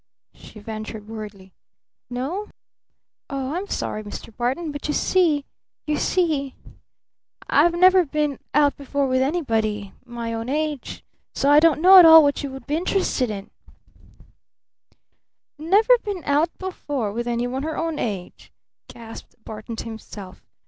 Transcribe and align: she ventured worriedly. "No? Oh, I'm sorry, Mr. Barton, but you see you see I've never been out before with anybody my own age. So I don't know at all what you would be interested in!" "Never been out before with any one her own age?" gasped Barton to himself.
she 0.33 0.57
ventured 0.59 1.07
worriedly. 1.07 1.53
"No? 2.09 2.47
Oh, 3.29 3.53
I'm 3.53 3.67
sorry, 3.67 4.01
Mr. 4.03 4.35
Barton, 4.35 4.71
but 4.71 4.87
you 4.87 4.95
see 4.95 5.45
you 5.85 5.95
see 5.97 6.55
I've 7.47 7.75
never 7.75 8.03
been 8.03 8.39
out 8.51 8.75
before 8.77 9.05
with 9.05 9.21
anybody 9.21 9.93
my 10.03 10.33
own 10.33 10.49
age. 10.49 11.03
So 11.35 11.51
I 11.51 11.59
don't 11.59 11.81
know 11.83 11.99
at 11.99 12.05
all 12.07 12.23
what 12.23 12.41
you 12.41 12.49
would 12.49 12.65
be 12.65 12.77
interested 12.77 13.29
in!" 13.29 13.51
"Never 15.59 15.99
been 15.99 16.23
out 16.23 16.49
before 16.57 17.11
with 17.13 17.27
any 17.27 17.45
one 17.45 17.61
her 17.61 17.77
own 17.77 17.99
age?" 17.99 18.51
gasped 18.87 19.35
Barton 19.45 19.75
to 19.75 19.85
himself. 19.85 20.41